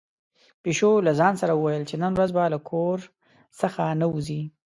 پيشو 0.63 0.91
له 1.05 1.11
ځان 1.19 1.33
سره 1.41 1.53
ویل 1.55 1.83
چې 1.89 1.95
نن 2.03 2.11
ورځ 2.15 2.31
به 2.35 2.43
له 2.53 2.59
کور 2.69 2.97
څخه 3.61 3.81
نه 4.01 4.05
وځي. 4.13 4.41